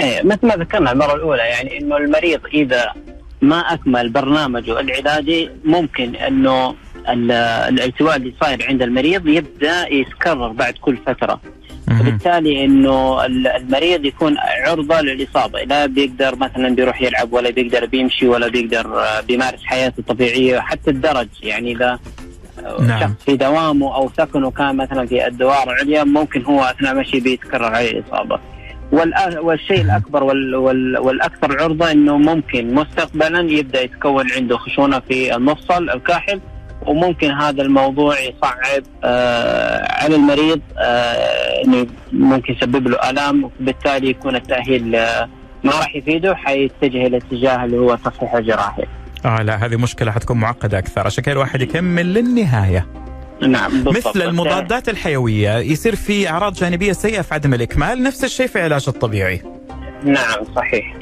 [0.00, 2.92] إيه مثل ما ذكرنا المرة الأولى يعني إنه المريض إذا
[3.42, 6.74] ما أكمل برنامجه العلاجي ممكن إنه
[7.08, 11.40] ال- الالتواء اللي صاير عند المريض يبدأ يتكرر بعد كل فترة
[11.88, 12.00] مهم.
[12.00, 18.28] وبالتالي إنه ال- المريض يكون عرضة للإصابة لا بيقدر مثلا بيروح يلعب ولا بيقدر بيمشي
[18.28, 21.98] ولا بيقدر بيمارس حياته الطبيعية حتى الدرج يعني إذا
[22.80, 23.00] نعم.
[23.00, 27.64] شخص في دوامه أو سكنه كان مثلا في الدوار العليا ممكن هو أثناء مشي بيتكرر
[27.64, 28.40] عليه الإصابة.
[28.92, 35.90] والشيء الأكبر وال وال والأكثر عرضة إنه ممكن مستقبلا يبدأ يتكون عنده خشونة في المفصل
[35.90, 36.40] الكاحل
[36.86, 44.36] وممكن هذا الموضوع يصعب آه على المريض آه إنه ممكن يسبب له آلام وبالتالي يكون
[44.36, 45.28] التأهيل آه
[45.64, 48.84] ما راح يفيده حيتجه إلى اتجاه اللي هو التصحيح الجراحي.
[49.24, 51.06] آه لا هذه مشكلة حتكون معقدة أكثر.
[51.06, 52.86] عشان كذا الواحد يكمل للنهاية.
[53.42, 53.96] نعم بالضبط.
[53.96, 58.84] مثل المضادات الحيوية يصير في أعراض جانبية سيئة في عدم الإكمال نفس الشيء في العلاج
[58.88, 59.42] الطبيعي.
[60.04, 60.94] نعم صحيح.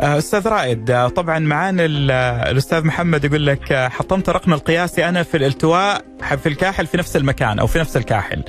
[0.00, 5.22] آه، أستاذ رائد آه، طبعا معانا آه، الأستاذ محمد يقول لك حطمت الرقم القياسي أنا
[5.22, 6.04] في الالتواء
[6.42, 8.42] في الكاحل في نفس المكان أو في نفس الكاحل.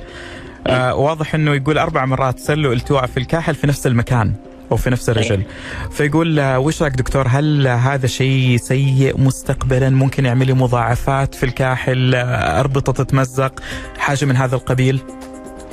[0.92, 4.32] واضح إنه يقول أربع مرات له التواء في الكاحل في نفس المكان.
[4.72, 5.42] أو في نفس الرجل.
[5.90, 12.14] فيقول وش رأيك دكتور هل هذا شيء سيء مستقبلا؟ ممكن يعمل مضاعفات في الكاحل
[12.58, 13.60] أربطة تتمزق
[13.98, 15.00] حاجة من هذا القبيل؟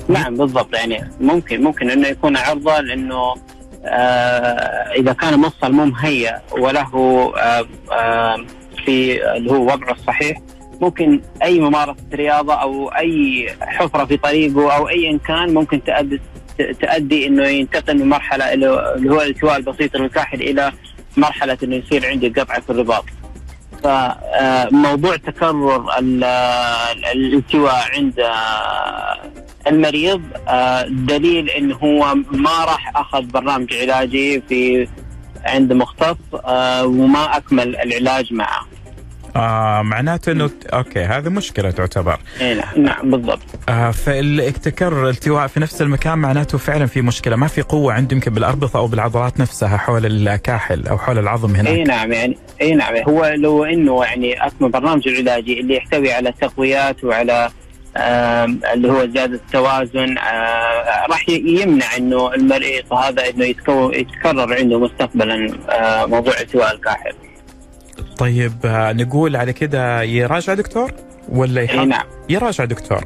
[0.10, 0.75] نعم بالضبط.
[0.75, 3.36] يعني ممكن ممكن إنه يكون عرضة لأنه
[3.86, 6.89] آه إذا كان مفصل مو مهيأ وله
[7.38, 8.38] آه آه
[8.86, 10.38] في اللي هو وضعه الصحيح
[10.81, 16.21] ممكن أي ممارسة رياضة أو أي حفرة في طريقه أو ايا كان ممكن تؤدي
[16.82, 18.70] تؤدي إنه ينتقل من مرحلة اللي
[19.12, 20.72] هو الالتواء البسيط الكاحل إلى
[21.18, 23.06] مرحلة إنه يصير عندي قطع في الرباط.
[23.84, 26.24] فموضوع تكرر ال-
[27.15, 28.13] الالتواء عند
[29.68, 30.22] المريض
[31.06, 34.88] دليل انه هو ما راح أخذ برنامج علاجي في
[35.46, 36.18] عند مختص
[36.84, 38.65] وما أكمل العلاج معه.
[39.36, 42.19] آه معناته إنه أوكي هذه مشكلة تعتبر.
[42.41, 42.82] إيه نعم.
[42.86, 43.39] نعم بالضبط.
[43.69, 47.36] آه فالتكرر التواء في نفس المكان معناته فعلا في مشكلة.
[47.36, 51.67] ما في قوة عنده يمكن بالأربطة أو بالعضلات نفسها حول الكاحل أو حول العظم هناك.
[51.74, 52.95] اي نعم يعني اي نعم.
[53.10, 57.50] هو لو إنه يعني اكمل برنامج العلاجي اللي يحتوي على تقويات وعلى
[57.98, 65.58] آم، اللي هو زيادة التوازن آه، راح يمنع إنه المريض هذا إنه يتكرر عنده مستقبلا
[65.69, 67.13] آه، موضوع التواء الكاحل.
[68.17, 70.91] طيب آه نقول على كده يراجع دكتور
[71.29, 72.03] ولا يحط نعم.
[72.29, 73.03] يراجع دكتور.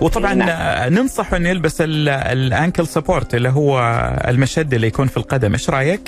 [0.00, 0.92] وطبعا نعم.
[0.94, 3.80] ننصح إنه يلبس ال- ال ankle support اللي هو
[4.28, 5.52] المشد اللي يكون في القدم.
[5.52, 6.00] إيش رأيك؟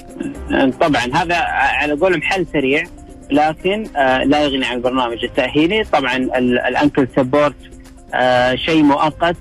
[0.80, 2.84] طبعا هذا على قولهم حل سريع
[3.30, 5.84] لكن آه، لا يغني عن البرنامج التأهيلي.
[5.84, 7.54] طبعا ال- ال ankle support
[8.14, 9.36] آه، شيء مؤقت.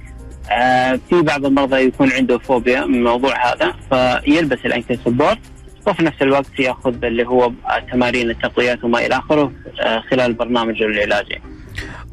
[0.52, 5.40] آه، في بعض المرضى يكون عنده فوبيا من الموضوع هذا فيلبس ال ankle support
[5.88, 7.52] وفي نفس الوقت يأخذ اللي هو
[7.92, 11.42] تمارين التقويات وما إلى آخره آه، خلال البرنامج العلاجي.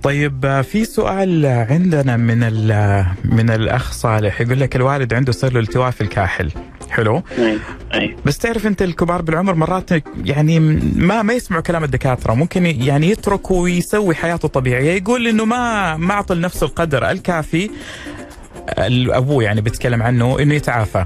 [0.02, 2.38] طيب آه، في سؤال عندنا من
[3.24, 4.40] من الأخ صالح.
[4.40, 6.50] يقول لك الوالد عنده صار له التواء في الكاحل.
[6.90, 7.22] حلو.
[7.38, 7.58] اي
[7.94, 9.90] اي بس تعرف أنت الكبار بالعمر مرات
[10.24, 10.60] يعني
[10.96, 12.34] ما ما يسمعوا كلام الدكاترة.
[12.34, 14.90] ممكن يعني يترك ويسوي حياته طبيعية.
[14.90, 17.70] يقول إنه ما ما أعطى لنفسه القدر الكافي
[19.08, 21.04] أبوه يعني بيتكلم عنه إنه يتعافى.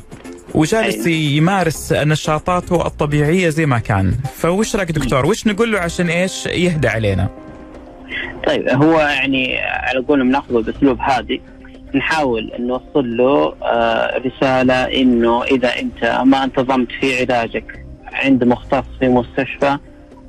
[0.54, 4.12] وجالس يمارس نشاطاته الطبيعية زي ما كان.
[4.34, 7.28] فوش رأيك دكتور؟ وش نقول له عشان إيش يهدى علينا؟
[8.46, 11.40] طيب هو يعني على قولهم ناخذه بأسلوب هادي
[11.94, 19.08] نحاول نوصل له آه، رسالة إنه إذا أنت ما انتظمت في علاجك عند مختص في
[19.08, 19.78] مستشفى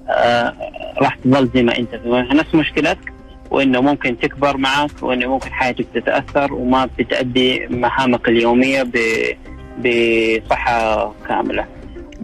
[0.09, 0.53] آه،
[1.01, 1.89] راح تظل زي ما أنت.
[2.33, 3.13] نفس مشكلتك
[3.51, 9.35] وإنه ممكن تكبر معك وإنه ممكن حياتك تتأثر وما بتأدي مهامك اليومية ب-
[9.79, 11.65] بصحة كاملة.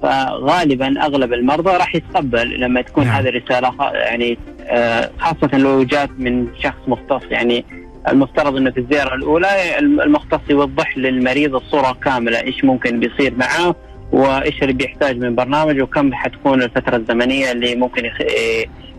[0.01, 3.15] فغالبا أغلب المرضى راح يتقبل لما تكون نعم.
[3.15, 4.37] هذه الرسالة يعني
[4.69, 7.65] آه، خاصة لو جات من شخص مختص يعني
[8.07, 13.75] المفترض إنه في الزيارة الأولى المختص يوضح للمريض الصورة كاملة إيش ممكن بيصير معاه
[14.11, 18.21] وإيش اللي بيحتاج من برنامج وكم حتكون الفترة الزمنية اللي ممكن يخ-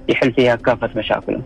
[0.08, 1.42] يحل فيها كافة مشاكله.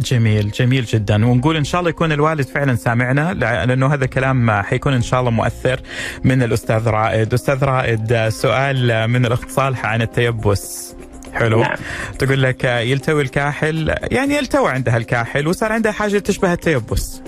[0.00, 1.26] جميل جميل جدا.
[1.26, 5.30] ونقول إن شاء الله يكون الوالد فعلا سامعنا لأنه هذا كلام حيكون إن شاء الله
[5.30, 5.80] مؤثر
[6.24, 7.34] من الأستاذ رائد.
[7.34, 10.94] أستاذ رائد سؤال من الاخت صالحه عن التيبس.
[11.32, 11.62] حلو.
[11.62, 11.76] نعم.
[12.18, 17.22] تقول لك يلتوي الكاحل؟ يعني يلتوى عندها الكاحل وصار عندها حاجة تشبه التيبس.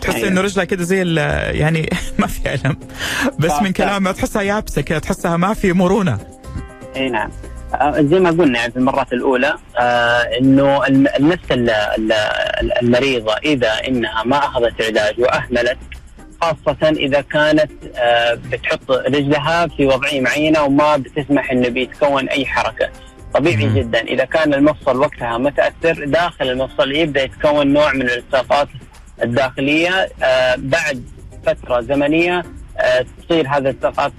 [0.00, 0.28] تحس أيوة.
[0.28, 1.14] إنه رجلها كده زي
[1.58, 2.76] يعني ما في ألم.
[3.38, 3.72] بس من.
[3.72, 6.18] كلامها تحسها يابسة كده تحسها ما في مرونة.
[6.96, 7.30] إي نعم.
[7.98, 12.12] زي ما قلنا يعني في المرات الأولى آه إنه النفس ال- ال-
[12.82, 15.78] المريضة إذا إنها ما أخذت علاج وأهملت
[16.40, 22.88] خاصة إذا كانت آه بتحط رجلها في وضعية معينة وما بتسمح إنه بيتكون أي حركة.
[23.34, 23.74] طبيعي مم.
[23.78, 28.68] جدا إذا كان المفصل وقتها متأثر داخل المفصل يبدأ يتكون نوع من الالتصاقات
[29.22, 31.04] الداخلية آه بعد
[31.46, 32.42] فترة زمنية
[32.78, 34.12] آه تصير هذه الالتصاقات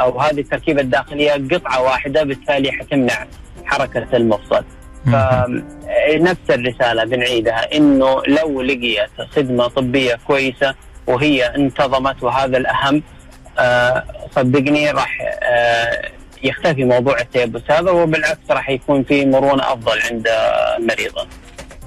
[0.00, 3.26] أو هذه التركيبة الداخلية قطعة واحدة بالتالي حتمنع
[3.64, 4.64] حركة المفصل.
[5.06, 10.74] فنفس الرسالة بنعيدها إنه لو لقيت خدمة طبية كويسة
[11.06, 13.02] وهي انتظمت وهذا الأهم
[13.58, 14.04] آه،
[14.36, 16.02] صدقني راح آه،
[16.44, 20.28] يختفي موضوع التيبس هذا وبالعكس راح يكون في مرونة أفضل عند
[20.78, 21.26] المريضة.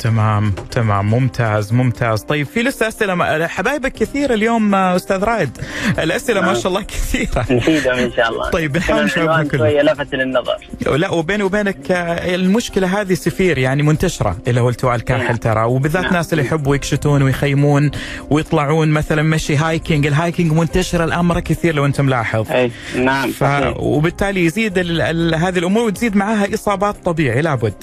[0.04, 5.58] تمام تمام ممتاز ممتاز طيب في لسه أسئلة حبايبك كثير اليوم آه، أستاذ رائد
[6.00, 6.56] الأسئلة ما نعم.
[6.56, 8.50] شاء الله كثيرة نفيدهم إن شاء الله.
[8.50, 9.70] طيب، نحاول نجاوبها كلها.
[9.70, 10.58] شوية لفت للنظر.
[10.98, 15.36] لا وبيني وبينك آه، المشكلة هذه severe يعني منتشرة اللي هو التواء الكاحل نعم.
[15.36, 16.14] ترى وبالذات نعم.
[16.14, 17.92] ناس اللي يحبوا يكشتون ويخيمون
[18.30, 23.32] ويطلعون مثلا مشي hiking ال hiking منتشر الان مره كثير لو انت ملاحظ إي نعم
[23.32, 23.44] ف...
[23.76, 25.02] وبالتالي يزيد ال...
[25.02, 25.36] ال...
[25.36, 27.74] هذه الأمور وتزيد معها إصابات طبيعي لابد.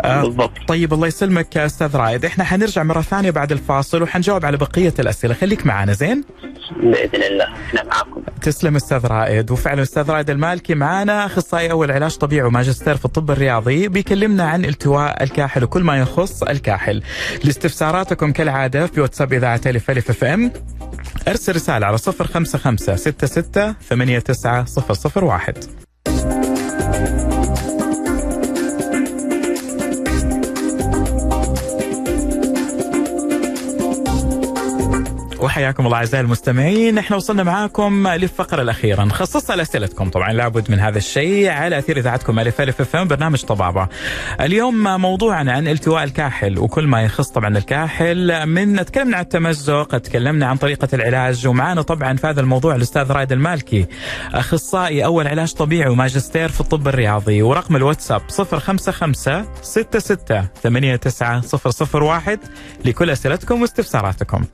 [0.00, 0.52] آه بالضبط.
[0.68, 4.94] طيب الله يسلمك يا أستاذ رائد، إحنا حنرجع مرة ثانية بعد الفاصل وحنجاوب على بقية
[4.98, 6.24] الأسئلة، خليك معنا زين؟
[6.76, 8.22] بإذن الله إحنا معكم.
[8.42, 13.30] تسلم أستاذ رائد وفعلا أستاذ رائد المالكي معنا أخصائي أول علاج طبيعي وماجستير في الطب
[13.30, 17.02] الرياضي بيكلمنا عن التواء الكاحل وكل ما يخص الكاحل.
[17.44, 20.52] لاستفساراتكم كالعادة في واتساب إذاعة ألف ألف أف أم
[21.28, 23.74] أرسل رسالة على 055 66
[24.20, 25.54] 89 001
[35.54, 40.10] وحياكم الله أعزائي المستمعين، إحنا وصلنا معاكم للفقرة الأخيرة، نخصصها لأسئلتكم.
[40.10, 43.88] طبعا لابد من هذا الشيء على أثير إذاعتكم ألف ألف أف إم برنامج طبابة.
[44.40, 48.46] اليوم موضوعنا عن التواء الكاحل وكل ما يخص طبعا الكاحل.
[48.46, 53.32] من تكلمنا عن التمزق، تكلمنا عن طريقة العلاج ومعنا طبعا في هذا الموضوع الأستاذ رائد
[53.32, 53.86] المالكي
[54.34, 57.42] أخصائي أول علاج طبيعي وماجستير في الطب الرياضي.
[57.42, 61.42] ورقم الواتساب 055 66 89
[62.02, 62.38] 001
[62.84, 64.44] لكل أسئلتكم واستفساراتكم.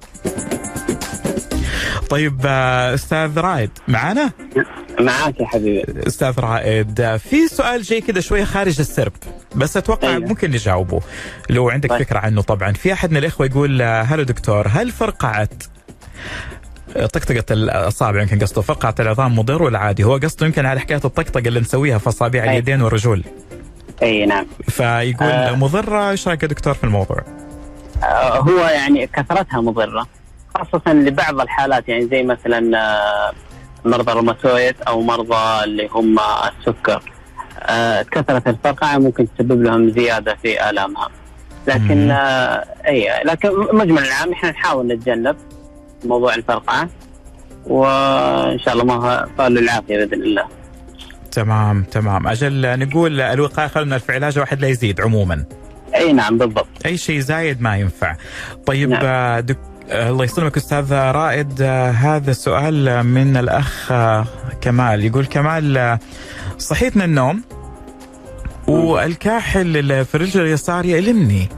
[2.10, 4.30] طيب آه، أستاذ رائد معنا؟
[5.00, 9.12] معاك يا حبيبي أستاذ رائد آه، في سؤال جاي كده شوية خارج السرب
[9.56, 10.28] بس أتوقع أيوة.
[10.28, 11.00] ممكن نجاوبه
[11.50, 11.98] لو عندك طيب.
[11.98, 15.48] فكرة عنه طبعا في أحد من الإخوة يقول آه، هلو دكتور هل فرقعه
[16.94, 21.48] طقطقة الأصابع يمكن قصده فرقعة العظام مضر ولا عادي؟ هو قصده يمكن على حكاية الطقطقة
[21.48, 22.50] اللي نسويها في أصابع أي.
[22.50, 23.24] اليدين والرجول.
[24.02, 25.54] أي نعم فيقول آه.
[25.54, 27.24] مضرة إيش رأيك يا دكتور في الموضوع؟
[28.02, 30.06] آه، هو يعني كثرتها مضرة
[30.54, 33.32] خاصة لبعض الحالات يعني زي مثلا آه،
[33.84, 37.02] مرضى الروماتويد أو مرضى اللي هم السكر.
[37.62, 41.08] آه، كثرة الفرقعه ممكن تسبب لهم زيادة في آلامها.
[41.66, 42.10] لكن.
[42.10, 45.36] آه، اي لكن مجمل العام إحنا نحاول نتجنب
[46.04, 46.88] موضوع الفرقعه
[47.66, 50.44] وإن شاء الله ما طال العافية بإذن الله.
[51.32, 52.28] تمام تمام.
[52.28, 55.44] أجل نقول الوقاية خير من الف علاج واحد لا يزيد عموما.
[55.94, 56.68] إي نعم بالضبط.
[56.86, 58.16] أي شيء زايد ما ينفع.
[58.66, 59.00] طيب نعم.
[59.40, 59.56] دك...
[59.56, 61.62] آه، الله يسلمك أستاذ رائد.
[61.62, 64.26] آه، هذا السؤال من الأخ آه،
[64.60, 65.04] كمال.
[65.04, 65.98] يقول كمال آه،
[66.58, 67.42] صحيت من النوم
[68.66, 71.48] والكاحل اللي في الرجل اليسار يألمني.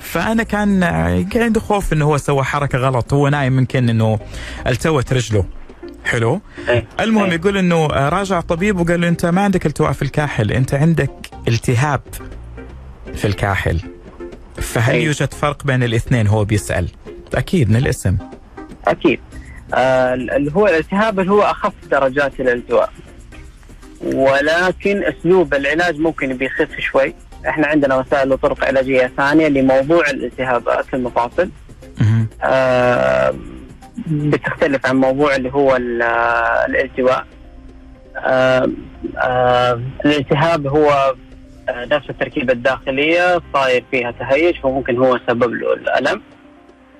[0.00, 0.80] فأنا كان
[1.22, 3.12] كان عندي خوف إنه هو سوى حركة غلط.
[3.14, 4.18] هو نايم يمكن إنه
[4.66, 5.44] التوت رجله.
[6.04, 6.40] حلو.
[6.68, 6.86] إيه.
[7.00, 7.34] المهم إيه.
[7.34, 10.52] يقول إنه راجع طبيب وقال له أنت ما عندك التواء في الكاحل.
[10.52, 11.10] أنت عندك
[11.48, 12.00] التهاب
[13.14, 13.80] في الكاحل.
[14.56, 15.04] فهل إيه.
[15.04, 16.88] يوجد فرق بين الاثنين؟ هو بيسأل.
[17.34, 18.16] أكيد من الاسم.
[18.88, 19.20] أكيد.
[19.74, 22.90] آه، اللي هو الالتهاب اللي هو أخف درجات الالتواء
[24.04, 27.14] ولكن أسلوب العلاج ممكن بيخف شوي.
[27.48, 31.50] إحنا عندنا وسائل وطرق علاجية ثانية لموضوع الالتهابات المفاصل.
[32.42, 33.34] آه،
[34.06, 37.26] بتختلف عن موضوع اللي هو ال- آه، الالتواء.
[38.16, 38.70] آه،
[39.18, 41.14] آه، الالتهاب هو
[41.68, 46.22] آه، نفس التركيبة الداخلية صاير فيها تهيج فممكن هو سبب له الألم.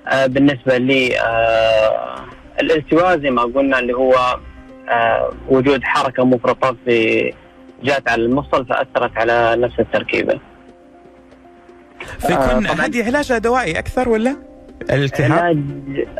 [0.09, 2.17] آه، بالنسبة لي آه،
[2.61, 4.39] الالتواء زي ما قلنا اللي هو
[4.89, 7.33] آه، وجود حركة مفرطة في
[7.85, 10.41] جات على المفصل فأثرت على نفس التركيبة
[12.19, 12.67] فيكون.
[12.67, 14.37] هذه علاجها دوائي أكثر ولا؟
[14.91, 15.59] الالتهاب علاج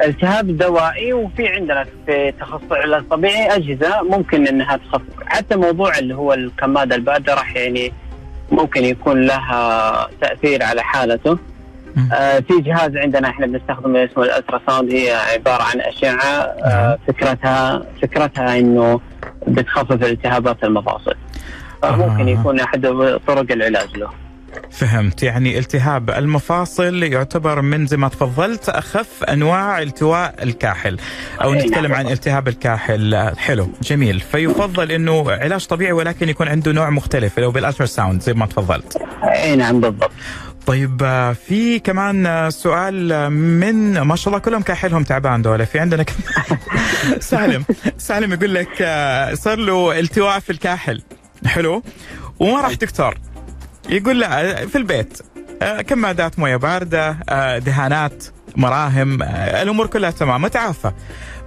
[0.05, 6.15] التهاب دوائي وفي عندنا في تخصص العلاج الطبيعي أجهزة ممكن إنها تخفف حتى موضوع اللي
[6.15, 7.93] هو الكمادة الباردة راح يعني
[8.53, 11.39] ممكن يكون لها تأثير على حالته.
[12.13, 17.83] آه في جهاز عندنا إحنا بنستخدمه اسمه ال ultrasound هي عبارة عن أشعة آه فكرتها
[18.03, 19.01] فكرتها إنه
[19.47, 21.15] بتخفف التهابات المفاصل.
[21.83, 22.41] فممكن آه.
[22.41, 22.81] يكون أحد
[23.27, 24.11] طرق العلاج له.
[24.71, 25.23] فهمت.
[25.23, 30.99] يعني التهاب المفاصل يعتبر من زي ما تفضلت أخف أنواع التواء الكاحل.
[31.43, 31.95] أو أي نتكلم نعم.
[31.95, 33.33] عن التهاب الكاحل.
[33.37, 34.21] حلو جميل.
[34.21, 38.97] فيفضل إنه علاج طبيعي ولكن يكون عنده نوع مختلف لو بال ultrasound زي ما تفضلت.
[39.23, 40.11] اي نعم بالضبط.
[40.67, 45.65] طيب آه، في كمان آه، سؤال آه، من ما شاء الله كلهم كاحلهم تعبان دولة
[45.65, 46.15] في عندنا كم-
[47.21, 47.65] سالم
[47.99, 48.69] سالم يقول لك
[49.35, 51.03] صار له التواء في الكاحل.
[51.47, 51.83] حلو.
[52.39, 53.19] وما راح دكتور
[53.89, 55.19] يقول لا في البيت.
[55.87, 57.11] كمادات مويه باردة
[57.59, 58.25] دهانات
[58.57, 60.93] مراهم الأمور كلها تمام متعافى.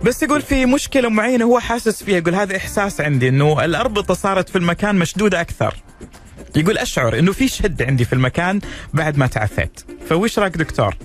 [0.04, 2.17] بس يقول في مشكلة معينة هو حاسس فيها.
[2.17, 5.75] يقول هذا إحساس عندي إنه الأربطة صارت في المكان مشدودة أكثر.
[6.56, 8.60] يقول أشعر إنه في شد عندي في المكان
[8.94, 9.82] بعد ما تعافيت.
[10.10, 10.96] فوش رأيك دكتور؟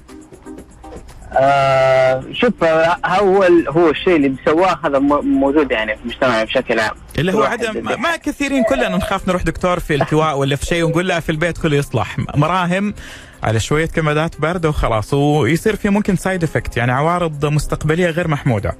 [1.32, 2.64] آه شوف
[3.04, 6.94] هو هو الشيء اللي سواه هذا موجود يعني في المجتمع بشكل عام.
[7.18, 11.08] اللي هو عدم ما كثيرين كلنا نخاف نروح دكتور في التواء ولا في شيء ونقول
[11.08, 12.16] لا في البيت كله يصلح.
[12.36, 12.94] مراهم
[13.42, 18.76] على شوية كمادات باردة وخلاص ويصير في ممكن side effect يعني عوارض مستقبلية غير محمودة.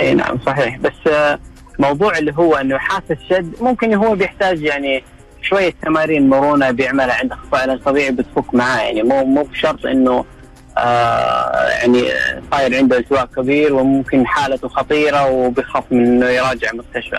[0.00, 0.76] إي نعم صحيح.
[0.78, 1.38] بس آه
[1.78, 5.04] موضوع اللي هو إنه حاسس شد ممكن هو بيحتاج يعني
[5.42, 8.80] شوية تمارين مرونة بيعملها عند اخصائي علاج طبيعي بتفك معاه.
[8.80, 10.24] يعني مو مو بشرط إنه
[10.78, 12.02] آه يعني
[12.52, 17.18] صاير عنده التواء كبير وممكن حالته خطيرة وبيخاف من إنه يراجع مستشفى.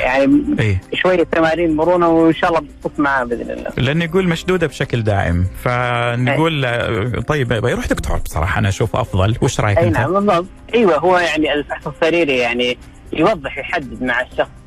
[0.00, 3.70] يعني اي شوية تمارين مرونة وإن شاء الله بتفك معاه بإذن الله.
[3.76, 5.46] لأن يقول مشدودة بشكل دائم.
[5.64, 8.58] فنقول آه، طيب يروح دكتور بصراحة.
[8.58, 9.34] أنا أشوفه أفضل.
[9.42, 10.46] وش رأيك أي أنت؟ نعم بالضبط.
[10.74, 12.78] أيوه هو يعني الفحص السريري يعني
[13.12, 14.63] يوضح يحدد مع الشخص ال-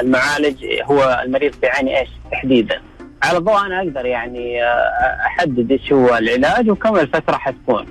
[0.00, 2.80] المعالج هو المريض بيعاني إيش؟ تحديدا.
[3.22, 7.86] على ضوء أنا أقدر يعني آه، أحدد إيش هو العلاج وكم الفترة حتكون.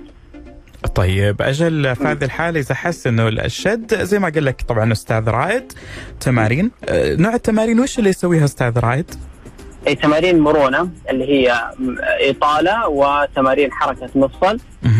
[0.95, 5.29] طيب أجل في هذه الحالة إذا حس إنه الشد زي ما قال لك طبعا أستاذ
[5.29, 5.73] رائد
[6.19, 6.71] تمارين.
[6.89, 9.15] آه، نوع التمارين وش اللي يسويها أستاذ رائد؟
[9.87, 11.71] أي تمارين مرونة اللي هي
[12.29, 14.59] إطالة وتمارين حركة مفصل.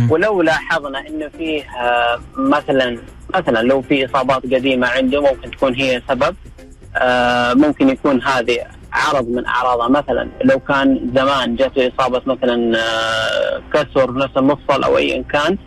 [0.09, 2.97] ولو لاحظنا إنه فيه آه، مثلا
[3.35, 6.35] مثلا لو في إصابات قديمة عنده ممكن تكون هي سبب.
[6.95, 8.57] آه، ممكن يكون هذه
[8.93, 14.97] عرض من اعراضها مثلا لو كان زمان جاته إصابة مثلا آه، كسر نفس المفصل أو
[14.97, 15.57] ايا كان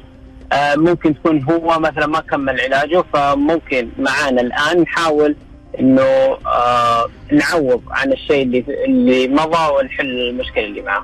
[0.76, 5.36] ممكن تكون هو مثلا ما كمل علاجه فممكن معانا الآن نحاول
[5.80, 6.02] إنه
[6.46, 11.02] آه، نعوض عن الشيء اللي اللي مضى ونحل المشكلة اللي معاه.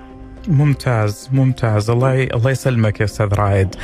[0.48, 1.90] ممتاز ممتاز.
[1.90, 2.24] الله ي...
[2.24, 3.74] الله يسلمك يا أستاذ رائد.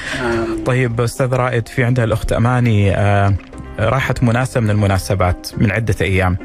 [0.67, 3.35] طيب أستاذ رائد في عندها الأخت أماني آه
[3.79, 6.37] راحت مناسبة من المناسبات من عدة أيام.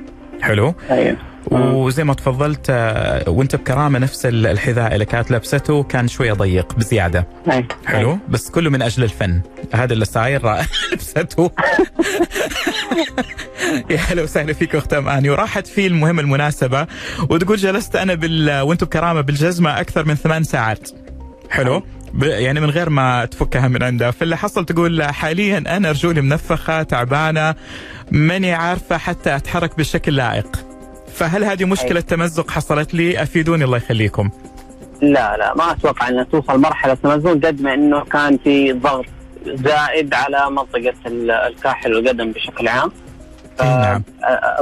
[0.42, 1.18] حلو؟ أيوه.
[1.52, 6.74] وزي ما تفضلت آه، وانت بكرامة نفس ال- الحذاء اللي كانت لابسته كان شوية ضيق
[6.76, 7.28] بزيادة.
[7.52, 7.66] أي.
[7.86, 9.42] حلو؟ بس كله من أجل الفن.
[9.74, 10.66] هذا اللي رائع.
[10.94, 11.52] لبسته
[13.90, 15.30] يا هلا وسهلا فيك أخت أماني.
[15.30, 16.88] وراحت في المهم المناسبة
[17.30, 20.90] وتقول جلست أنا بال وأنتم بكرامة بالجزمة أكثر من ثمان ساعات.
[21.50, 21.84] حلو؟
[22.14, 26.84] ب- يعني من غير ما تفكها من عندها فاللي حصل تقول حاليا أنا رجولي منفخة
[26.84, 27.56] تعبانة
[28.12, 30.66] ماني عارفة حتى أتحرك بشكل لائق.
[31.14, 34.30] فهل هذه مشكلة تمزق حصلت لي أفيدوني الله يخليكم
[35.02, 39.06] لا لا ما أتوقع انها توصل مرحلة تمزق قد ما إنه كان في ضغط
[39.46, 42.92] زائد على منطقة ال- الكاحل والقدم بشكل عام.
[43.62, 44.04] أي نعم.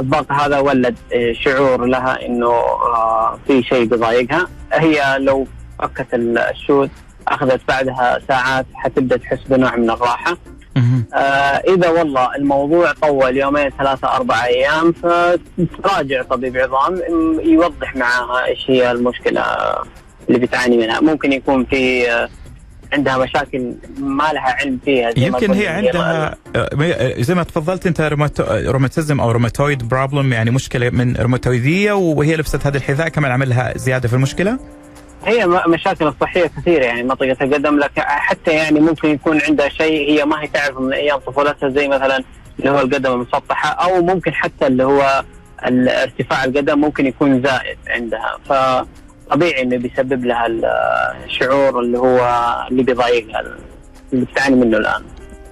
[0.00, 0.96] الضغط هذا ولد
[1.32, 5.46] شعور لها إنه آه، في شيء بيضايقها، هي لو
[5.78, 6.88] فكت ال- ال shoes
[7.28, 10.36] أخذت بعدها ساعات حتبدأ تحس بنوع من الراحة.
[11.14, 11.16] آه
[11.74, 17.00] إذا والله الموضوع طول يومين ثلاثة أربع أيام فتراجع طبيب عظام
[17.44, 19.42] يوضح معاها إيش هي المشكلة
[20.28, 22.28] اللي بتعاني منها ممكن يكون في آه،
[22.92, 25.68] عندها مشاكل ما لها علم فيها زي ما يمكن هي.
[25.68, 28.00] عندها آه، زي ما تفضلت أنت
[28.50, 33.78] روماتيزم أو rheumatoid problem يعني مشكلة من روماتويدية وهي لبست هذا الحذاء كمان عمل لها
[33.78, 34.58] زيادة في المشكلة؟
[35.24, 40.24] هي مشاكل صحية كثيرة يعني منطقة القدم لكن حتى يعني ممكن يكون عندها شيء هي
[40.24, 42.24] ما هي تعرف من أيام طفولتها زي مثلا
[42.58, 45.22] اللي هو القدم المسطحة أو ممكن حتى اللي هو
[46.02, 48.36] ارتفاع القدم ممكن يكون زائد عندها.
[48.48, 50.64] فطبيعي إنه بيسبب لها ال-
[51.24, 52.20] الشعور اللي هو
[52.70, 53.40] اللي بيضايقها
[54.12, 55.02] اللي بتعاني منه الآن.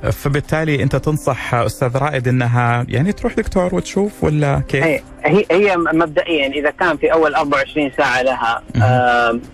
[0.03, 5.77] فبالتالي أنت تنصح أستاذ رائد إنها يعني تروح دكتور وتشوف ولا كيف؟ هي هي هي
[5.77, 8.63] مبدئيا إذا كان في أول 24 ساعة لها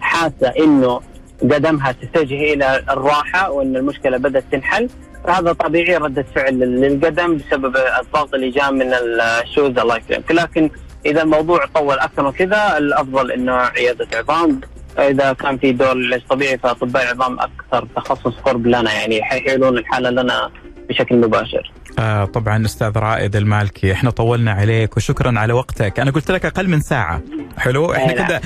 [0.01, 1.01] حاسة إنه
[1.43, 4.89] قدمها تتجه إلى الراحة وإن المشكلة بدأت تنحل.
[5.27, 10.33] فهذا طبيعي ردة فعل للقدم بسبب الضغط اللي جاء من الشوز الله يكرمك.
[10.33, 10.71] لكن
[11.07, 14.61] إذا الموضوع طول أكثر من كذا الأفضل إنه عيادة عظام.
[14.99, 20.11] إذا كان في دور العلاج الطبيعي فاطباء العظام أكثر تخصص قرب لنا يعني حيحيلون الحالة
[20.11, 20.51] لنا
[20.89, 21.73] بشكل مباشر.
[21.99, 26.01] آه طبعا أستاذ رائد المالكي إحنا طولنا عليك وشكرا على وقتك.
[26.01, 27.23] أنا قلت لك أقل من ساعة.
[27.59, 28.27] حلو؟ إحنا نعم.
[28.27, 28.41] كده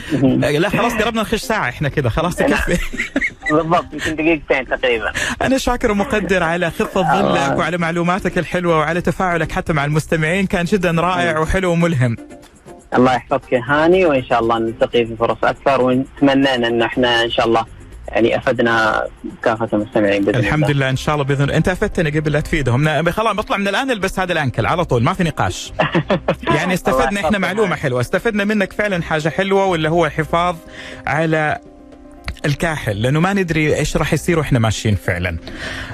[0.49, 1.69] آه، لا خلاص قربنا نخش ساعة.
[1.69, 2.37] إحنا كده خلاص.
[2.37, 2.79] تكفي
[3.53, 5.13] بالضبط يمكن دقيقتين تقريبا.
[5.43, 10.47] أنا شاكر ومقدر على خفة ظلك وعلى معلوماتك الحلوة وعلى تفاعلك حتى مع المستمعين.
[10.47, 12.17] كان جدا رائع وحلو وملهم.
[12.97, 17.31] الله يحفظك يا هاني وإن شاء الله نلتقي في فرص أكثر ونتمنى أن إحنا إن
[17.31, 17.65] شاء الله
[18.09, 19.07] يعني أفدنا
[19.43, 20.75] كافه المستمعين بإذن الحمد الله.
[20.75, 23.91] لله إن شاء الله بإذن الله أنت أفدتني قبل لا تفيدهم خلاص بطلع من الآن
[23.91, 25.73] البس هذا الأنكل على طول ما في نقاش
[26.57, 27.77] يعني استفدنا إحنا معلومة.
[27.77, 30.57] حلوة استفدنا منك فعلا حاجة حلوة واللي هو الحفاظ
[31.07, 31.59] على
[32.45, 35.39] الكاحل لأنه ما ندري إيش راح يصير وإحنا ماشيين فعلا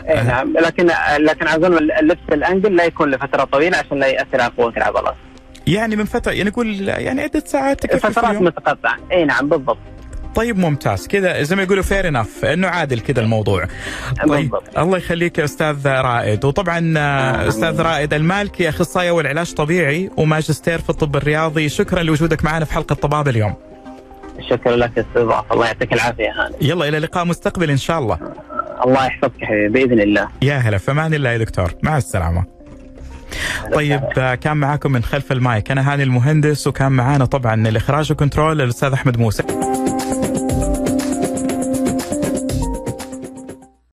[0.09, 4.41] إيه نعم لكن لكن اظن اللبس ال ankle لا يكون لفترة طويلة عشان لا يأثر
[4.41, 5.15] على قوة العضلات.
[5.67, 8.97] يعني من فترة يعني نقول يعني عدة ساعات تكفي في فترات متقطعة.
[9.13, 9.79] إي نعم بالضبط.
[10.35, 11.07] طيب ممتاز.
[11.07, 13.67] كذا زي ما يقولوا fair enough إنه عادل كذا الموضوع.
[14.29, 14.55] طيب.
[14.79, 16.45] الله يخليك يا أستاذ رائد.
[16.45, 21.69] وطبعا آه، أستاذ رائد المالكي اخصائي العلاج طبيعي وماجستير في الطب الرياضي.
[21.69, 23.55] شكرا لوجودك معنا في حلقة طبابه اليوم.
[24.51, 26.57] شكرا لك استضافه الله يعطيك العافية هاني.
[26.61, 28.19] يلا إلى لقاء مستقبل إن شاء الله.
[28.85, 30.29] الله يحفظك بإذن الله.
[30.43, 31.75] يا هلا فمان الله يا دكتور.
[31.83, 32.54] مع السلامة.
[33.75, 35.71] طيب آه، كان معاكم من خلف المايك.
[35.71, 39.43] أنا هاني المهندس وكان معانا طبعا الاخراج و control الأستاذ أحمد موسى.